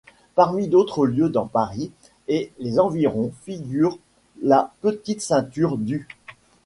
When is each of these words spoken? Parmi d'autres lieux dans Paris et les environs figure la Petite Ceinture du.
Parmi 0.33 0.67
d'autres 0.67 1.05
lieux 1.05 1.29
dans 1.29 1.45
Paris 1.45 1.91
et 2.27 2.51
les 2.57 2.79
environs 2.79 3.31
figure 3.45 3.99
la 4.41 4.73
Petite 4.81 5.21
Ceinture 5.21 5.77
du. 5.77 6.07